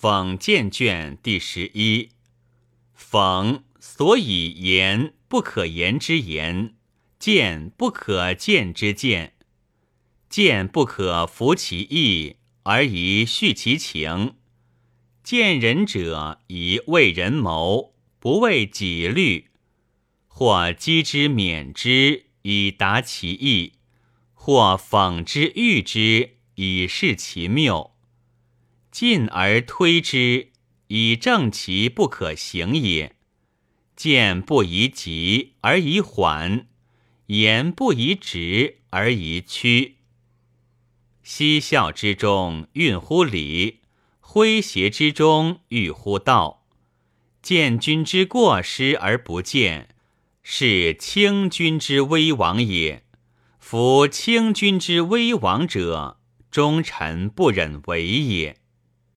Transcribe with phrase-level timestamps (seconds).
[0.00, 2.08] 讽谏卷第十一。
[2.96, 6.72] 讽所以言不可言之言，
[7.18, 9.34] 谏不可谏之谏，
[10.30, 14.36] 谏不可服其意而以叙其情。
[15.22, 19.50] 见人者以为人谋，不为己虑，
[20.26, 23.74] 或击之免之以达其意，
[24.32, 27.90] 或讽之喻之以示其谬。
[28.90, 30.50] 进而推之，
[30.88, 33.16] 以正其不可行也。
[33.94, 36.66] 见不宜急而宜缓，
[37.26, 39.96] 言不宜直而宜曲。
[41.22, 43.80] 嬉笑之中蕴乎礼，
[44.22, 46.66] 诙谐之中寓乎道。
[47.42, 49.94] 见君之过失而不见，
[50.42, 53.04] 是轻君之威王也。
[53.58, 56.18] 夫轻君之威王者，
[56.50, 58.59] 忠臣不忍为也。